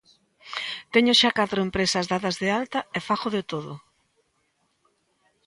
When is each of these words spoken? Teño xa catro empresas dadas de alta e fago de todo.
Teño 0.93 1.13
xa 1.19 1.29
catro 1.39 1.59
empresas 1.67 2.05
dadas 2.11 2.35
de 2.41 2.49
alta 2.59 2.79
e 2.97 2.99
fago 3.07 3.29
de 3.35 3.43
todo. 3.51 3.73